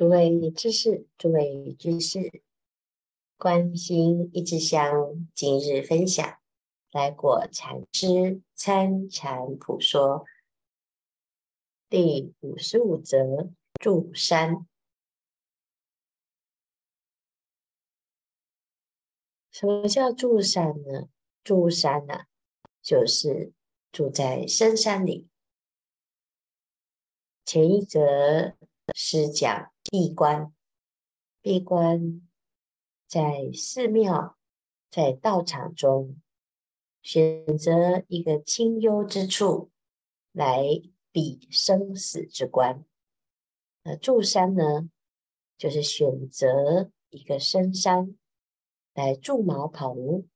[0.00, 2.42] 诸位知识，诸位居士，
[3.36, 6.38] 关心一支香，今日分享
[6.90, 10.24] 来果禅师参禅普说
[11.90, 14.66] 第五十五则：住山。
[19.50, 21.10] 什么叫住山呢？
[21.44, 22.26] 住山呢、啊，
[22.80, 23.52] 就是
[23.92, 25.28] 住在深山里。
[27.44, 28.56] 前一则
[28.94, 29.70] 是讲。
[29.90, 30.54] 闭关，
[31.40, 32.22] 闭关
[33.08, 34.38] 在寺庙、
[34.88, 36.22] 在道场中，
[37.02, 39.72] 选择一个清幽之处
[40.30, 40.62] 来
[41.10, 42.84] 比生死之关。
[43.82, 44.88] 那住山呢，
[45.58, 48.16] 就是选择一个深山
[48.94, 50.28] 来住茅棚，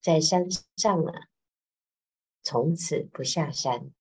[0.00, 1.26] 在山上啊，
[2.44, 3.92] 从此不下山。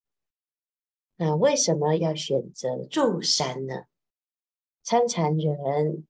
[1.16, 3.86] 那为什么要选择住山呢？
[4.90, 6.08] 参禅人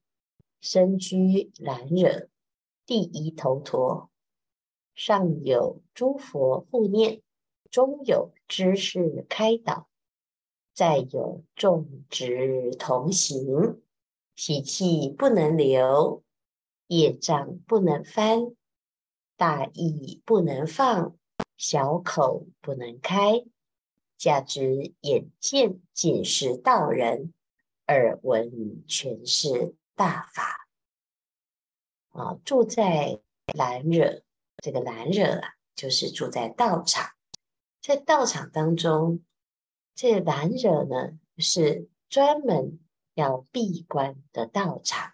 [0.61, 2.29] 身居兰惹，
[2.85, 4.11] 地宜头陀，
[4.93, 7.23] 上有诸佛护念，
[7.71, 9.87] 中有知识开导，
[10.75, 13.81] 再有众执同行，
[14.35, 16.21] 习气不能留，
[16.85, 18.55] 业障不能翻，
[19.35, 21.17] 大意不能放，
[21.57, 23.43] 小口不能开，
[24.19, 27.33] 价值眼见尽是道人。
[27.87, 30.67] 耳闻全是大法
[32.09, 32.37] 啊！
[32.43, 33.21] 住在
[33.53, 34.23] 兰惹，
[34.57, 37.11] 这个兰惹啊，就是住在道场。
[37.81, 39.23] 在道场当中，
[39.95, 42.79] 这兰惹呢，是专门
[43.13, 45.13] 要闭关的道场，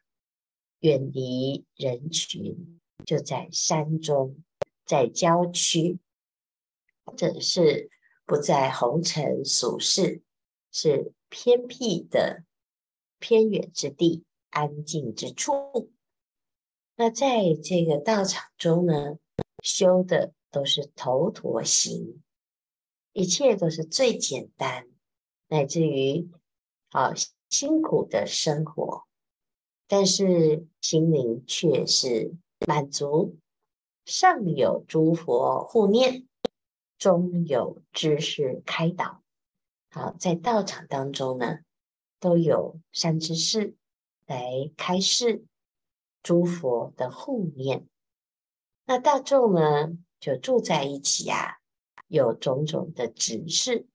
[0.80, 4.44] 远离人群，就在山中，
[4.84, 6.00] 在郊区，
[7.06, 7.92] 或者是
[8.26, 10.24] 不在红尘俗世，
[10.72, 12.44] 是偏僻的。
[13.24, 15.94] 偏远之地，安静之处。
[16.98, 19.18] 那在这个道场中呢，
[19.64, 22.22] 修的都是头陀行，
[23.14, 24.90] 一切都是最简单，
[25.48, 26.30] 乃至于
[26.90, 27.14] 啊
[27.50, 29.06] 辛苦的生活，
[29.88, 32.36] 但是心灵却是
[32.68, 33.38] 满足。
[34.04, 36.28] 上有诸佛护念，
[36.98, 39.24] 中有知识开导。
[39.92, 41.60] 好，在道场当中呢。
[42.24, 43.76] 都有善知识
[44.26, 45.44] 来开示，
[46.22, 47.86] 诸佛的护念。
[48.86, 51.58] 那大众呢，就住在一起啊，
[52.08, 53.90] 有种种的执事，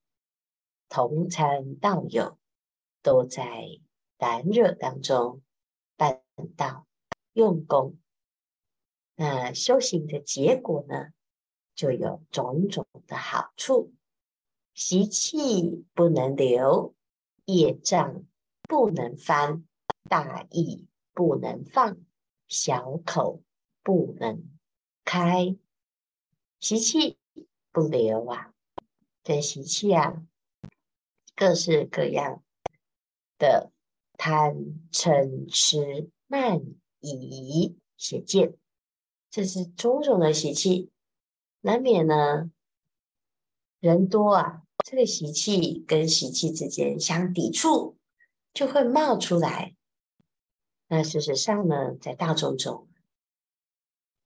[0.90, 2.36] 同参道友，
[3.00, 3.64] 都在
[4.18, 5.40] 兰惹当中
[5.96, 6.22] 办
[6.54, 6.86] 道
[7.32, 7.96] 用功。
[9.14, 11.14] 那修行的结果呢，
[11.74, 13.94] 就有种种的好处，
[14.74, 16.94] 习气不能留。
[17.48, 18.26] 业障
[18.64, 19.64] 不能翻，
[20.06, 21.96] 大意不能放，
[22.46, 23.42] 小口
[23.82, 24.44] 不能
[25.02, 25.56] 开，
[26.60, 27.16] 习气
[27.72, 28.52] 不留啊！
[29.24, 30.26] 这习气啊，
[31.34, 32.42] 各式各样
[33.38, 33.72] 的
[34.18, 34.54] 贪
[34.92, 36.60] 嗔痴慢
[37.00, 38.58] 疑邪见，
[39.30, 40.90] 这是种种的习气，
[41.62, 42.50] 难免呢，
[43.80, 44.62] 人多啊。
[44.84, 47.98] 这个习气跟习气之间相抵触，
[48.54, 49.74] 就会冒出来。
[50.88, 52.88] 那事实上呢，在大众中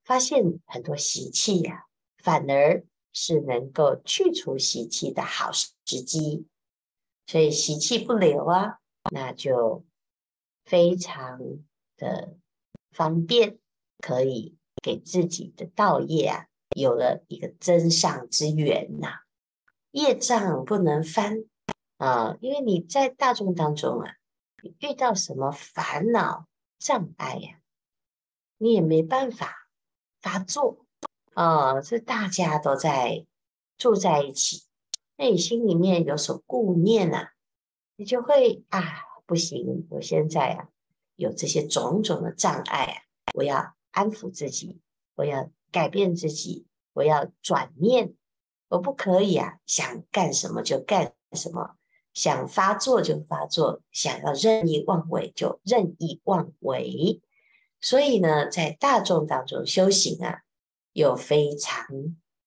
[0.05, 1.83] 发现很多习气呀、啊，
[2.23, 6.47] 反而是能够去除习气的好时机。
[7.27, 8.79] 所以习气不留啊，
[9.11, 9.83] 那就
[10.63, 11.39] 非常
[11.97, 12.37] 的
[12.91, 13.59] 方便，
[13.99, 19.23] 可以给自己的道业啊，有了一个增上之源呐、
[19.93, 21.45] 业障不能翻
[21.97, 24.15] 啊，因为你在大众当中啊，
[24.79, 26.47] 遇到什么烦恼
[26.79, 27.59] 障碍呀、
[28.57, 29.69] 你也没办法
[30.19, 30.85] 发作
[31.35, 31.79] 啊。
[31.79, 33.27] 这大家都在
[33.77, 34.63] 住在一起，
[35.15, 37.33] 那你心里面有所顾念啊，
[37.95, 38.81] 你就会啊，
[39.27, 40.69] 不行，我现在啊
[41.15, 42.97] 有这些种种的障碍啊，
[43.35, 44.81] 我要安抚自己，
[45.13, 48.15] 我要改变自己，我要转念。
[48.73, 49.59] 我不可以啊！
[49.67, 51.75] 想干什么就干什么，
[52.11, 57.21] 想发作就发作，想要任意妄为就任意妄为。
[57.79, 60.39] 所以呢，在大众当中修行啊，
[60.91, 61.85] 有非常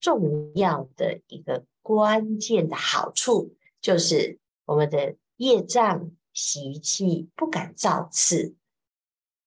[0.00, 8.56] 重要的一个关键的好处，就是我们的业障习气不敢造次。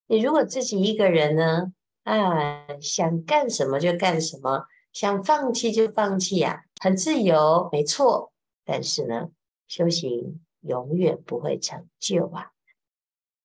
[0.08, 1.74] 你如果自己一个人呢，
[2.04, 4.68] 啊，想干什么就干什么。
[4.92, 8.32] 想放弃就放弃啊，很自由，没错。
[8.64, 9.30] 但是呢，
[9.68, 12.52] 修行永远不会成就啊。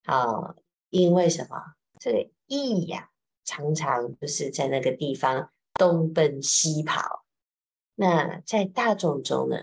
[0.04, 0.54] 啊，
[0.90, 1.74] 因为什么？
[1.98, 3.10] 这个意呀、
[3.44, 7.24] 常常就是在那个地方东奔西跑。
[7.94, 9.56] 那在大众中呢，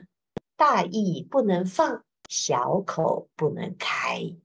[0.56, 4.36] 大意不能放，小口不能开。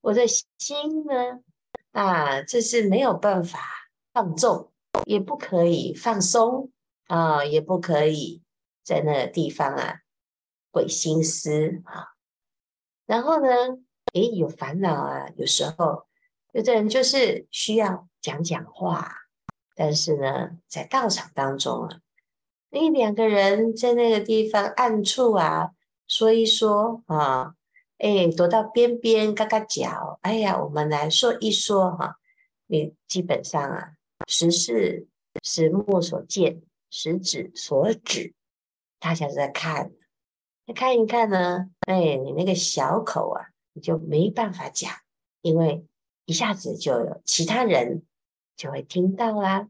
[0.00, 1.40] 我的心呢，
[1.92, 3.60] 啊，这是没有办法
[4.12, 4.72] 放纵，
[5.06, 6.70] 也不可以放松
[7.06, 8.42] 啊，也不可以
[8.82, 10.00] 在那个地方啊，
[10.70, 12.08] 鬼心思啊。
[13.06, 13.48] 然后呢，
[14.14, 16.06] 诶，有烦恼啊，有时候
[16.52, 19.12] 有的人就是需要讲讲话，
[19.74, 22.00] 但是呢，在道场当中啊，
[22.70, 25.72] 你两个人在那个地方暗处啊，
[26.06, 27.54] 说一说啊，
[27.98, 32.16] 诶，躲到边边嘎嘎脚，哎呀，我们来说一说哈、
[32.66, 33.92] 你基本上啊，
[34.26, 35.06] 实是
[35.42, 36.62] 实目所见，
[36.96, 38.34] 食指所指，
[39.00, 39.90] 大家都在看。
[40.64, 41.68] 那看一看呢？
[41.80, 44.92] 哎，你那个小口啊，你就没办法讲，
[45.42, 45.84] 因为
[46.24, 48.04] 一下子就有其他人
[48.54, 49.68] 就会听到啦。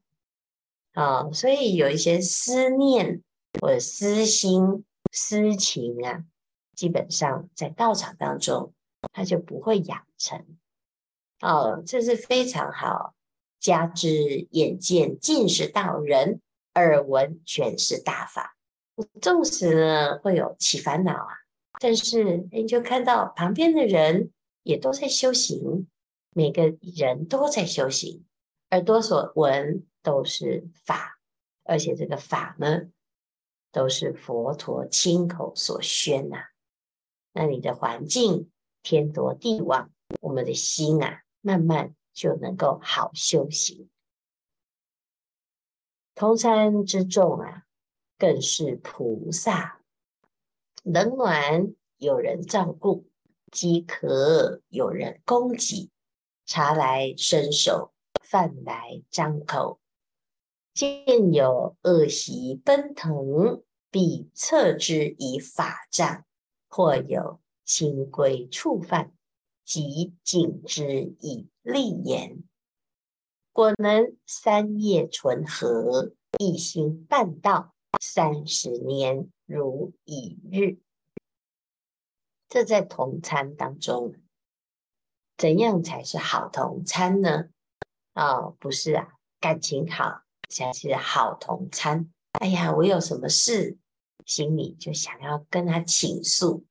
[0.92, 3.22] 啊、哦，所以有一些思念
[3.58, 6.24] 或者私心、私情啊，
[6.76, 8.74] 基本上在道场当中，
[9.14, 10.44] 它就不会养成。
[11.40, 13.14] 哦，这是非常好。
[13.58, 16.42] 加之眼见尽是道人，
[16.74, 18.56] 耳闻全是大法。
[18.96, 21.34] 我纵使呢会有起烦恼啊，
[21.80, 24.30] 但是你就看到旁边的人
[24.62, 25.88] 也都在修行，
[26.30, 28.24] 每个人都在修行，
[28.70, 31.18] 耳朵所闻都是法，
[31.64, 32.82] 而且这个法呢
[33.72, 36.36] 都是佛陀亲口所宣呐、
[37.32, 38.50] 那你的环境
[38.84, 39.90] 天夺地往，
[40.20, 43.90] 我们的心啊慢慢就能够好修行。
[46.14, 47.62] 同参之众啊。
[48.16, 49.80] 更是菩萨，
[50.84, 53.06] 冷暖有人照顾，
[53.50, 55.90] 饥渴有人供给，
[56.46, 59.80] 茶来伸手，饭来张口。
[60.72, 66.22] 见有恶习奔腾，必掣之以法杖；
[66.68, 69.12] 或有清规触犯，
[69.64, 72.44] 即警之以利言。
[73.54, 77.70] 果能三业纯合，一心办道。
[78.00, 80.78] 三十年如一日，
[82.48, 84.16] 这在同餐当中，
[85.38, 87.50] 怎样才是好同餐呢？
[88.14, 92.12] 哦，不是啊，感情好才是好同餐。
[92.32, 93.78] 哎呀，我有什么事，
[94.26, 96.66] 心里就想要跟他倾诉。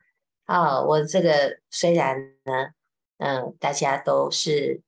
[0.46, 2.74] 哦，我这个虽然呢，
[3.18, 4.82] 嗯、大家都是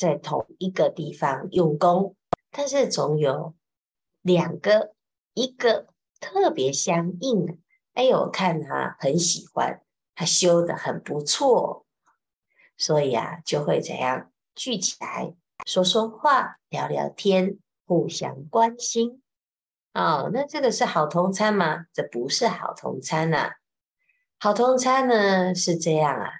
[0.00, 2.16] 在同一个地方用功，
[2.50, 3.54] 但是总有
[4.22, 4.94] 两个。
[5.32, 5.86] 一个
[6.18, 7.60] 特别相应，
[7.94, 9.80] 哎呦，我看他很喜欢，
[10.16, 11.86] 他修得很不错，
[12.76, 15.32] 所以啊，就会怎样聚起来
[15.64, 19.22] 说说话、聊聊天，互相关心。
[19.94, 21.86] 哦，那这个是好同参吗？
[21.92, 23.50] 这不是好同参呐、啊。
[24.40, 26.32] 好同参呢是这样啊，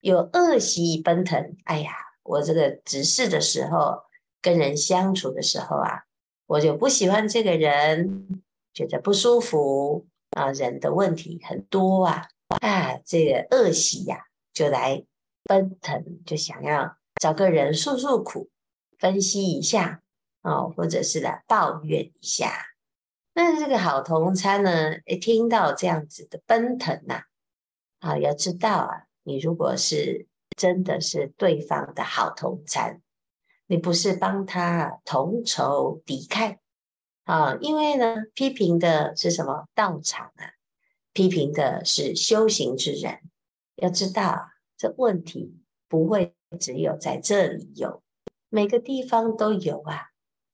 [0.00, 1.56] 有恶习奔腾。
[1.64, 4.02] 哎呀，我这个执事的时候，
[4.42, 6.04] 跟人相处的时候啊。
[6.46, 8.42] 我就不喜欢这个人，
[8.74, 10.50] 觉得不舒服啊！
[10.50, 12.26] 人的问题很多啊，
[12.60, 15.04] 啊，这个恶习呀，就来
[15.44, 18.50] 奔腾，就想要找个人诉诉苦，
[18.98, 20.02] 分析一下
[20.42, 22.52] 哦，或者是来抱怨一下。
[23.32, 27.22] 那这个好同餐呢，一听到这样子的奔腾呐，
[28.00, 30.26] 啊，要知道啊，你如果是
[30.60, 33.00] 真的是对方的好同参。
[33.66, 36.58] 你不是帮他同仇敌忾
[37.24, 37.56] 啊？
[37.62, 40.52] 因为呢，批评的是什么道场啊？
[41.14, 43.20] 批评的是修行之人。
[43.76, 45.56] 要知道，这问题
[45.88, 48.02] 不会只有在这里有，
[48.50, 50.08] 每个地方都有啊。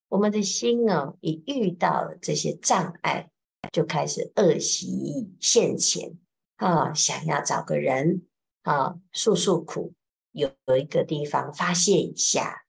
[0.09, 3.29] 我们的心哦，一遇到了这些障碍，
[3.73, 6.17] 就开始恶习现前
[6.55, 8.23] 啊，想要找个人
[8.63, 9.95] 啊诉诉苦，
[10.37, 12.65] 有一个地方发泄一下。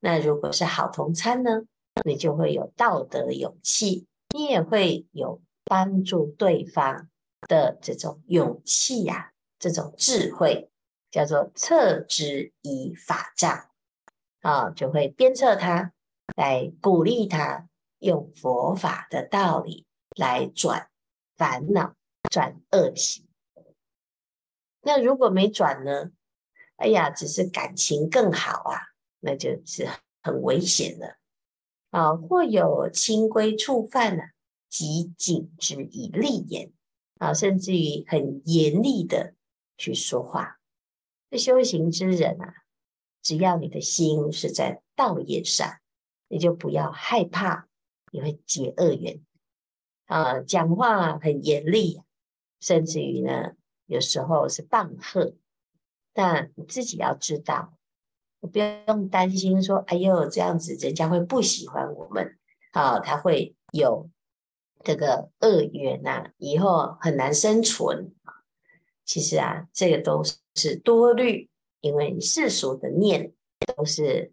[0.00, 1.62] 那如果是好同参呢，
[2.04, 7.08] 你就会有道德勇气，你也会有帮助对方
[7.48, 10.70] 的这种勇气呀、啊，这种智慧，
[11.10, 13.70] 叫做测之以法杖
[14.42, 15.92] 啊，就会鞭策他，
[16.36, 20.90] 来鼓励他，用佛法的道理来转
[21.36, 21.94] 烦恼、
[22.30, 23.26] 转恶习。
[24.82, 26.12] 那如果没转呢？
[26.78, 28.80] 哎呀，只是感情更好啊。
[29.20, 29.88] 那就是
[30.22, 31.16] 很危险的
[31.90, 32.14] 啊！
[32.14, 34.22] 或有清规触犯呢，
[34.68, 36.72] 即警之以利言
[37.18, 39.34] 啊，甚至于很严厉的
[39.76, 40.60] 去说话
[41.32, 42.54] 这修行之人啊，
[43.20, 45.80] 只要你的心是在道业上，
[46.28, 47.66] 你就不要害怕
[48.12, 49.20] 你会结恶缘
[50.06, 52.00] 啊，讲话很严厉，
[52.60, 53.56] 甚至于呢，
[53.86, 55.34] 有时候是棒喝。
[56.18, 57.72] 那你自己要知道，
[58.40, 62.36] 你不用担心说，哎呦，这样子人家会不喜欢我们
[62.72, 64.10] 啊，他会有
[64.82, 68.12] 这个恶缘呐，以后很难生存。
[69.04, 70.24] 其实啊，这个都
[70.56, 71.48] 是多虑，
[71.80, 73.32] 因为世俗的念
[73.76, 74.32] 都是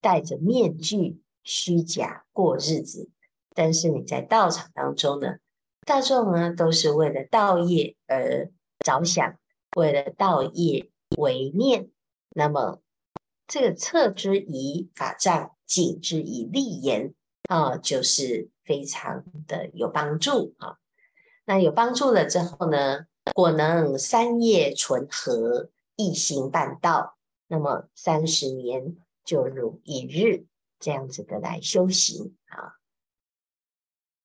[0.00, 3.10] 戴着面具、虚假过日子。
[3.56, 5.38] 但是你在道场当中呢，
[5.84, 9.36] 大众呢都是为了道业而着想，
[9.76, 11.90] 为了道业为念。
[12.30, 12.80] 那么
[13.46, 17.14] 这个测之以法藏，警之以利言
[17.48, 20.78] 啊，就是非常的有帮助啊。
[21.44, 27.16] 那有帮助了之后呢，果能三业纯合，一心办道，
[27.46, 30.46] 那么三十年就如一日
[30.80, 32.80] 这样子的来修行啊。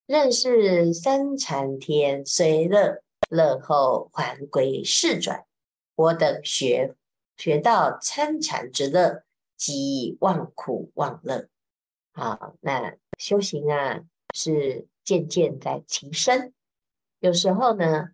[0.05, 5.45] 认识三禅天虽乐，乐后还归世转。
[5.99, 6.95] 我等学
[7.35, 9.25] 学到参禅之乐，
[9.57, 11.49] 即忘苦忘乐。
[12.13, 13.99] 好，那修行啊
[14.33, 16.53] 是渐渐在提升，
[17.19, 18.11] 有时候呢。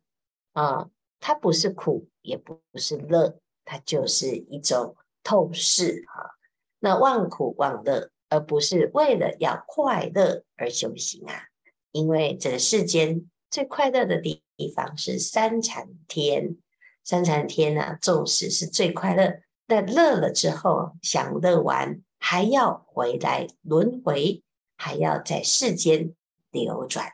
[0.53, 0.89] 啊，
[1.19, 6.31] 它不是苦，也不是乐，它就是一种透视啊。
[6.79, 11.49] 那忘苦忘乐，而不是为了要快乐而修行啊。
[11.91, 14.41] 因为这个世间最快乐的地
[14.73, 16.55] 方是三禅天，
[17.05, 24.43] 三禅天呢，纵使是最快乐，但乐了之后，享乐完还要回来轮回，
[24.75, 26.13] 还要在世间
[26.51, 27.13] 流转。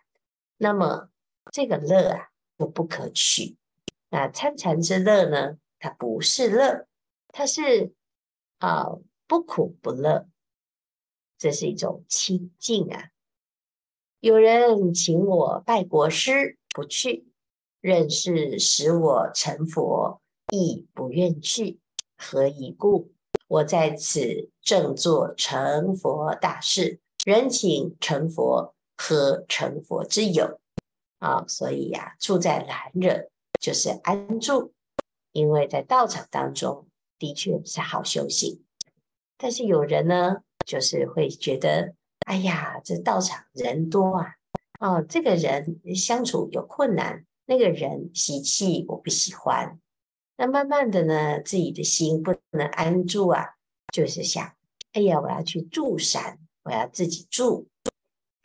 [0.58, 1.10] 那么
[1.52, 2.28] 这个乐啊。
[2.76, 3.58] 不可取。
[4.12, 5.58] 那参禅之乐呢？
[5.80, 6.86] 它不是乐，
[7.30, 7.92] 它是
[8.60, 8.86] 啊
[9.26, 10.28] 不苦不乐，
[11.40, 13.10] 这是一种清净啊。
[14.20, 17.26] 有人请我拜国师，不去；
[17.82, 20.22] 任是使我成佛，
[20.52, 21.80] 亦不愿去。
[22.16, 23.12] 何以故？
[23.48, 30.60] 我在此正做成佛大事，人请成佛，何成佛之有？
[31.18, 33.12] 啊、所以呀、啊，住在兰若
[33.60, 34.74] 就是安住，
[35.32, 38.64] 因为在道场当中的确是好修行。
[39.38, 41.96] 但是有人呢，就是会觉得，
[42.26, 44.36] 哎呀，这道场人多啊，
[44.80, 49.78] 哦，这个人相处有困难，那个人习气我不喜欢。
[50.38, 53.56] 那慢慢的呢，自己的心不能安住啊，
[53.92, 54.54] 就是想，
[54.94, 57.68] 哎呀，我要去住山，我要自己住。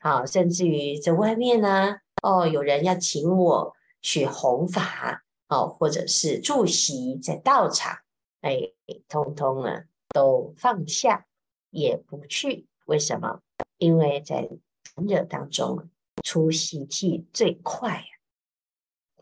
[0.00, 1.98] 好、甚至于在外面呢。
[2.20, 7.98] 哦，有人要请我去弘法，哦，或者是住席在道场，
[8.40, 8.72] 哎，
[9.08, 11.26] 通通呢都放下，
[11.70, 12.66] 也不去。
[12.86, 13.40] 为什么？
[13.78, 14.50] 因为在
[14.96, 15.88] 忍者当中
[16.24, 18.15] 出习气最快啊。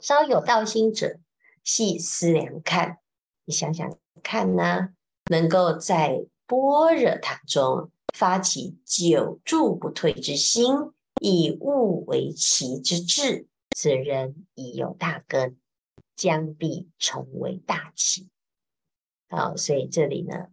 [0.04, 1.18] 稍有道心者，
[1.62, 2.98] 细思量看，
[3.46, 3.90] 你想想
[4.22, 4.90] 看呢，
[5.30, 10.92] 能够在般若堂中发起久住不退之心。
[11.22, 15.56] 以物为期之志，此人已有大根，
[16.14, 18.28] 将必成为大器。
[19.30, 20.48] 好，所以这里呢，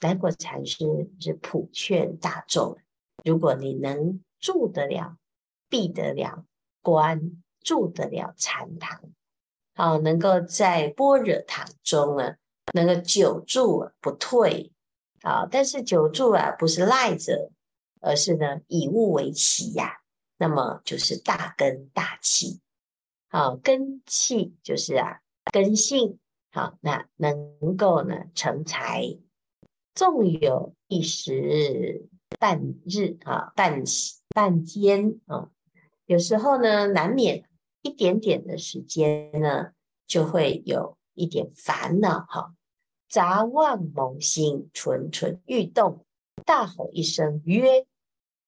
[0.00, 0.84] 来果禅师
[1.20, 2.76] 是普劝大众：
[3.22, 5.16] 如果你能住得了、
[5.68, 6.44] 闭得了
[6.82, 9.02] 关，住得了禅堂，
[9.74, 12.36] 好，能够在般若堂中呢，
[12.72, 14.72] 能够久住不退。
[15.22, 17.50] 啊，但是久住啊，不是赖着，
[18.00, 19.98] 而是呢，以物为期呀、
[20.38, 22.60] 那么就是大根大器，
[23.28, 25.20] 好，根器就是啊
[25.50, 26.20] 根性，
[26.52, 29.18] 好，那能够呢成才，
[29.94, 32.06] 纵有一时
[32.38, 33.82] 半日啊半
[34.32, 35.50] 半间啊，
[36.04, 37.48] 有时候呢难免
[37.86, 39.70] 一点点的时间呢
[40.08, 42.54] 就会有一点烦恼哈，
[43.08, 46.04] 杂妄萌心，蠢蠢欲动，
[46.44, 47.86] 大吼一声曰：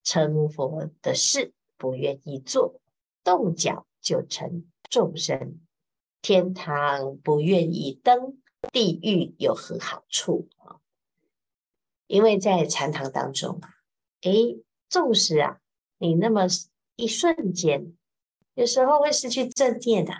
[0.02, 1.52] 成佛的事。
[1.80, 2.80] 不愿意做，
[3.22, 5.60] 动脚就成众生。
[6.20, 8.42] 天堂不愿意登，
[8.72, 10.82] 地狱有何好处啊？
[12.08, 13.70] 因为在禅堂当中啊，
[14.22, 15.60] 诶，纵使啊，
[15.98, 16.48] 你那么
[16.96, 17.96] 一瞬间，
[18.58, 20.12] 有时候会失去正念的，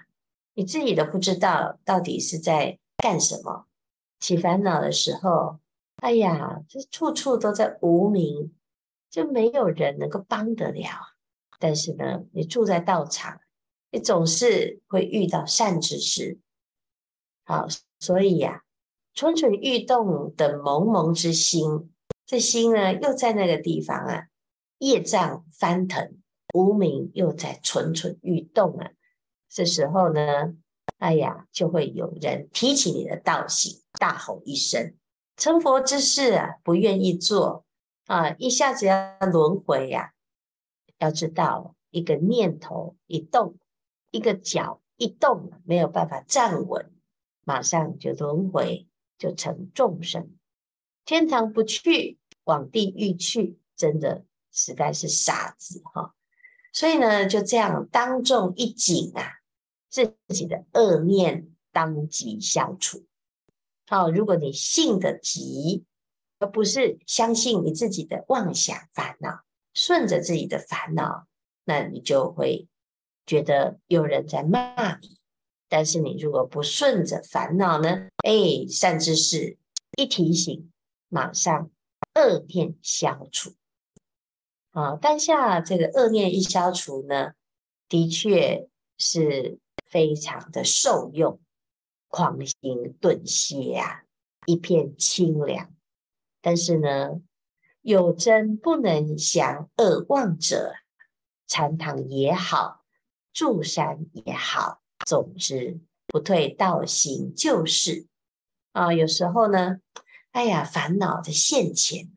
[0.54, 3.66] 你自己都不知道到底是在干什么。
[4.20, 5.58] 起烦恼的时候，
[5.96, 8.54] 哎呀，这处处都在无明，
[9.10, 11.16] 就没有人能够帮得了。
[11.58, 13.40] 但是呢，你住在道场，
[13.90, 16.38] 你总是会遇到善知识。
[17.44, 17.66] 好，
[17.98, 18.62] 所以呀、
[19.14, 21.92] 蠢蠢欲动的萌萌之心，
[22.24, 24.28] 这心呢又在那个地方啊，
[24.78, 26.18] 业障翻腾，
[26.54, 28.90] 无明又在蠢蠢欲动啊。
[29.48, 30.54] 这时候呢，
[30.98, 34.94] 哎呀，就会有人提起你的道行，大吼一声
[35.36, 37.64] ：“成佛之事啊，不愿意做
[38.06, 40.12] 啊！”一下子要轮回呀、啊，
[40.98, 43.56] 要知道，一个念头一动，
[44.10, 46.92] 一个脚一动，没有办法站稳，
[47.44, 48.86] 马上就轮回，
[49.16, 50.34] 就成众生。
[51.04, 56.14] 天堂不去，往地狱去，真的实在是傻子哈！
[56.72, 59.34] 所以呢，就这样当众一警啊。
[59.90, 63.06] 自己的恶念当即消除。
[63.86, 65.86] 好，如果你信得急，
[66.38, 71.26] 而不是相信你自己的妄想烦恼，顺着自己的烦恼，
[71.64, 72.68] 那你就会
[73.24, 75.16] 觉得有人在骂你。
[75.70, 78.08] 但是你如果不顺着烦恼呢？
[78.18, 79.56] 哎，善知识
[79.96, 80.70] 一提醒，
[81.08, 81.70] 马上
[82.14, 83.54] 恶念消除。
[84.70, 87.32] 啊，当下这个恶念一消除呢，
[87.88, 89.58] 的确是。
[89.90, 91.40] 非常的受用，
[92.08, 94.02] 狂心顿歇啊，
[94.44, 95.72] 一片清凉。
[96.42, 97.22] 但是呢，
[97.80, 100.74] 有真不能降恶妄者，
[101.46, 102.84] 禅堂也好，
[103.32, 108.08] 住山也好，总之不退道行就是
[108.72, 108.92] 啊。
[108.92, 109.78] 有时候呢，
[110.32, 112.12] 哎呀，烦恼的现前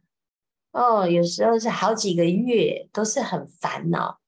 [0.71, 4.19] 哦，有时候是好几个月都是很烦恼。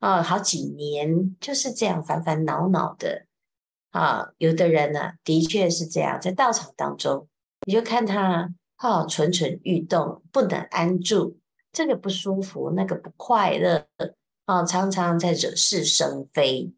[0.00, 3.24] 啊、哦，好几年就是这样烦烦恼恼的
[3.90, 4.28] 啊。
[4.36, 7.26] 有的人呢、的确是这样，在道场当中，
[7.66, 11.38] 你就看他啊，蠢蠢欲动，不能安住，
[11.72, 13.86] 这个不舒服，那个不快乐
[14.44, 16.74] 啊，常常在惹是生非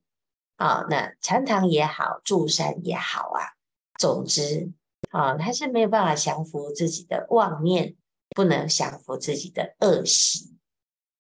[0.57, 0.87] 啊。
[0.89, 3.43] 那禅堂也好，住山也好啊，
[3.99, 4.71] 总之
[5.11, 7.97] 啊，他是没有办法降服自己的妄念，
[8.31, 10.57] 不能降服自己的恶习，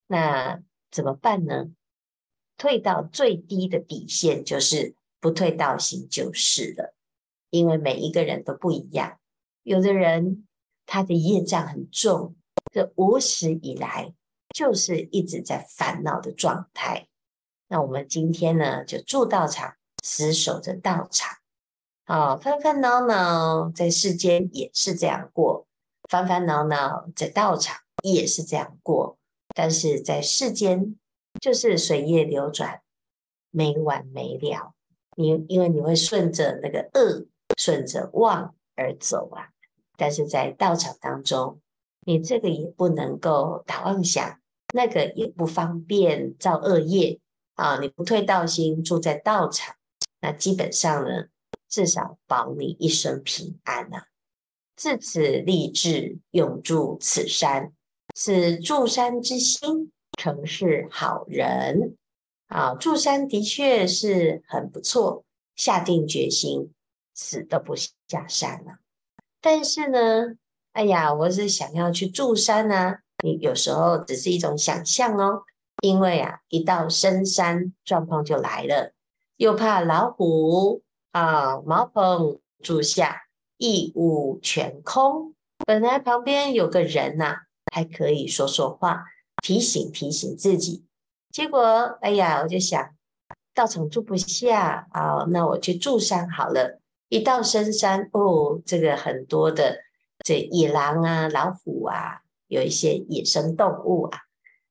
[0.06, 1.66] 那怎么办呢？
[2.56, 6.94] 退到最低的底线，就是不退道行就是了。
[7.50, 9.18] 因为每一个人都不一样，
[9.62, 10.46] 有的人
[10.84, 12.34] 他的业障很重，
[12.72, 14.12] 这无始以来
[14.54, 17.08] 就是一直在烦恼的状态。
[17.68, 21.36] 那我们今天呢，就住道场，死守着道场，
[22.04, 25.65] 啊，烦烦恼恼在世间也是这样过，
[26.08, 29.18] 烦烦恼恼在道场也是这样过，
[29.54, 30.96] 但是在世间。
[31.38, 32.80] 就是水业流转，
[33.50, 34.72] 没完没了。
[35.18, 37.26] 你因为你会顺着那个恶，
[37.58, 39.50] 顺着妄而走啊。
[39.98, 41.60] 但是在道场当中，
[42.06, 44.40] 你这个也不能够打妄想，
[44.72, 47.20] 那个也不方便造恶业
[47.52, 47.78] 啊。
[47.80, 49.76] 你不退道心，住在道场，
[50.22, 51.26] 那基本上呢，
[51.68, 54.06] 至少保你一生平安啊。
[54.76, 57.72] 自此立志永住此山，
[58.14, 59.90] 此住山之心。
[60.18, 61.94] 成是好人
[62.46, 65.24] 啊，住山的确是很不错，
[65.56, 66.72] 下定决心
[67.12, 68.78] 死都不下山了。
[69.42, 70.36] 但是呢，
[70.72, 75.42] 哎呀，我是想要去住山啊，你有时候只是一种想象哦，
[75.82, 78.94] 因为啊，一到深山状况就来了，
[79.36, 83.25] 又怕老虎啊，茅棚住下
[83.58, 85.34] 一屋全空，
[85.66, 87.36] 本来旁边有个人呐、啊，
[87.72, 89.04] 还可以说说话。
[89.42, 90.84] 提醒提醒自己，
[91.30, 92.90] 结果哎呀，我就想，
[93.54, 96.80] 道场住不下啊，那我去住山好了。
[97.08, 99.78] 一到深山哦，这个很多的
[100.24, 104.18] 这野狼啊、老虎啊，有一些野生动物啊。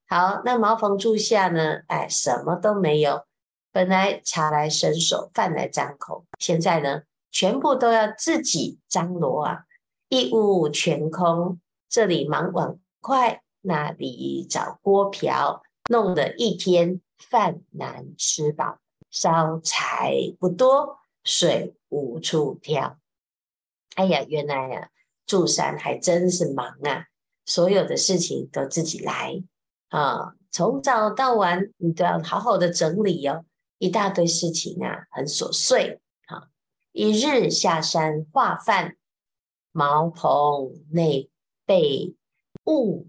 [0.07, 3.25] 好，那茅棚住下呢，哎，什么都没有。
[3.71, 7.03] 本来茶来伸手，饭来张口，现在呢，
[7.35, 9.65] 全部都要自己张罗啊，
[10.07, 13.41] 一屋全空，这里忙碗筷。
[13.59, 18.77] 那里找锅瓢，弄得一天饭难吃饱，
[19.09, 22.97] 烧柴不多，水无处挑。
[23.95, 24.91] 哎呀，原来呀、
[25.25, 27.07] 住山还真是忙啊！
[27.45, 29.43] 所有的事情都自己来
[29.89, 33.43] 啊，从早到晚你都要好好的整理哦，
[33.79, 35.99] 一大堆事情啊，很琐碎。
[36.95, 38.95] 一日下山化饭，
[39.73, 41.29] 茅棚内
[41.65, 42.15] 被
[42.65, 43.07] 物。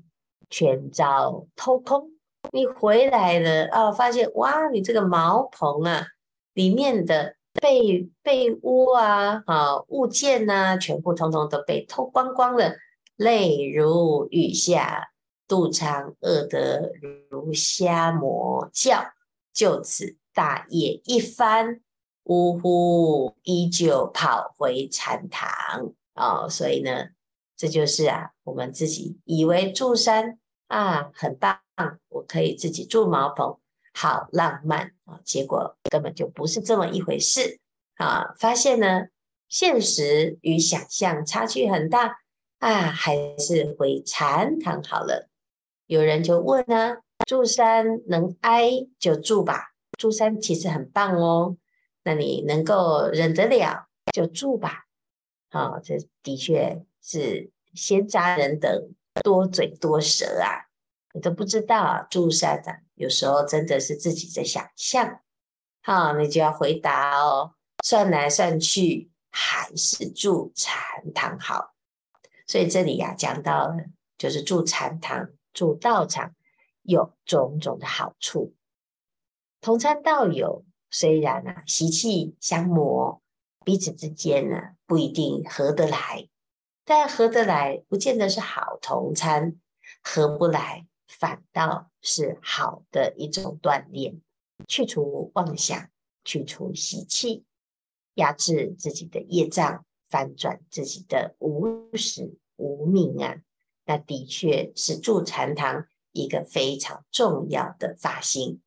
[0.49, 2.11] 全遭偷空，
[2.53, 3.92] 你回来了啊、哦？
[3.92, 6.07] 发现哇，你这个茅棚啊，
[6.55, 12.77] 里面的被被窝啊、啊物件呐、啊，全部通通都被偷光光了，
[13.16, 15.09] 泪如雨下，
[15.49, 16.92] 肚肠饿得
[17.29, 19.05] 如虾蟆叫，
[19.53, 21.81] 就此大业一番，
[22.27, 27.09] 呜呼，依旧跑回禅堂，哦，所以呢，
[27.57, 31.61] 这就是啊，我们自己以为住山啊很棒，
[32.09, 33.59] 我可以自己住茅棚，
[33.95, 37.61] 好浪漫啊，结果根本就不是这么一回事
[37.97, 38.35] 啊！
[38.39, 39.07] 发现呢，
[39.49, 42.19] 现实与想象差距很大
[42.59, 45.29] 啊，还是回禅堂好了。
[45.87, 51.57] 有人就问呢，住山能挨就住吧，住山其实很棒哦，
[52.07, 54.85] 那你能够忍得了就住吧。
[55.49, 60.71] 啊，这的确是闲杂人等多嘴多舌啊，
[61.12, 65.21] 你都不知道，住山的有时候真的是自己在想象。
[65.83, 71.75] 好，你就要回答哦，算来算去还是住禅堂好。
[72.47, 73.77] 所以这里呀、啊、讲到了，
[74.16, 75.31] 就是住禅堂。
[75.53, 76.35] 住道场
[76.83, 78.55] 有种种的好处，
[79.62, 83.20] 同参道友虽然啊习气相磨，
[83.64, 86.29] 彼此之间呢不一定合得来，
[86.85, 89.61] 但合得来不见得是好同参，
[90.03, 94.20] 合不来反倒是好的一种锻炼，
[94.68, 95.90] 去除妄想，
[96.25, 97.44] 去除习气，
[98.14, 103.42] 压制自己的业障，翻转自己的无始无明啊。
[103.85, 108.61] 那的确是住禅堂一个非常重要的发心，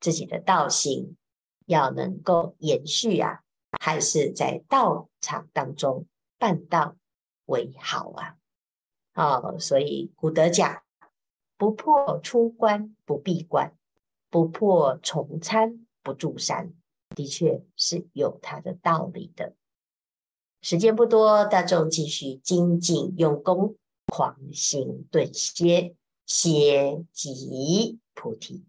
[0.00, 1.16] 自己的道行
[1.70, 3.42] 要能够延续啊，
[3.80, 6.06] 还是在道场当中
[6.38, 6.96] 办道
[7.46, 8.36] 为好啊。
[9.14, 10.82] 哦，所以古德讲：
[11.56, 13.74] 不破出关不闭关，
[14.28, 16.74] 不破重参不住山，
[17.14, 19.54] 的确是有它的道理的。
[20.60, 23.76] 时间不多，大众继续精进用功。
[24.06, 25.94] 狂行顿歇，
[26.26, 28.64] 歇即菩提。